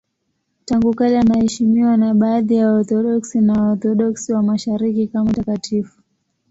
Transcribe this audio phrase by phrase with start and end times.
[0.65, 6.01] Tangu kale anaheshimiwa na baadhi ya Waorthodoksi na Waorthodoksi wa Mashariki kama mtakatifu.